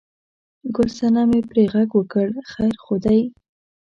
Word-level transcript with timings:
ګل 0.75 0.89
صنمې 0.97 1.41
پرې 1.49 1.63
غږ 1.73 1.89
وکړ: 1.97 2.27
خیر 2.51 2.73
خو 2.83 2.95
دی؟ 3.03 3.19